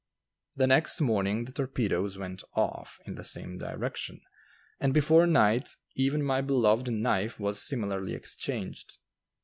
The 0.55 0.65
next 0.65 0.99
morning 0.99 1.45
the 1.45 1.51
torpedoes 1.51 2.17
"went 2.17 2.41
off" 2.55 2.99
in 3.05 3.13
the 3.13 3.23
same 3.23 3.59
direction, 3.59 4.21
and 4.79 4.95
before 4.95 5.27
night 5.27 5.75
even 5.95 6.23
my 6.23 6.41
beloved 6.41 6.91
knife 6.91 7.39
was 7.39 7.61
similarly 7.61 8.15
exchanged. 8.15 8.97